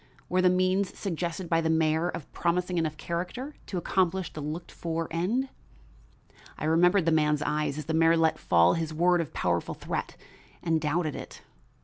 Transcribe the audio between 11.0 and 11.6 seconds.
it.